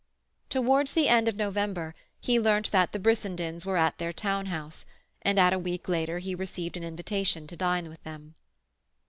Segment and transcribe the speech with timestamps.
[0.49, 4.83] Towards the end of November he learnt that the Brissendens were at their town house,
[5.21, 8.33] and a week later he received an invitation to dine with them.